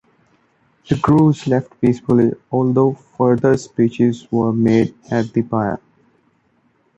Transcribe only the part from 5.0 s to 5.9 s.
at the pier.